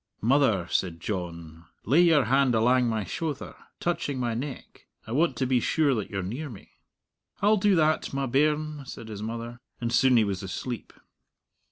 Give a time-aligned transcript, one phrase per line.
[0.21, 4.87] "Mother," said John, "lay your hand alang my shouther, touching my neck.
[5.05, 6.71] I want to be sure that you're near me."
[7.43, 9.59] "I'll do that, my bairn," said his mother.
[9.79, 10.91] And soon he was asleep.